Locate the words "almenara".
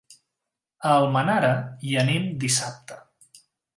1.01-1.51